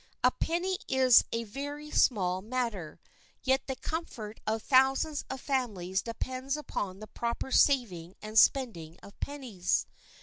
A 0.23 0.31
penny 0.31 0.79
is 0.87 1.23
a 1.31 1.43
very 1.43 1.91
small 1.91 2.41
matter, 2.41 2.99
yet 3.43 3.67
the 3.67 3.75
comfort 3.75 4.39
of 4.47 4.63
thousands 4.63 5.23
of 5.29 5.39
families 5.41 6.01
depends 6.01 6.57
upon 6.57 6.97
the 6.97 7.05
proper 7.07 7.51
saving 7.51 8.15
and 8.19 8.39
spending 8.39 8.97
of 9.03 9.19
pennies. 9.19 9.85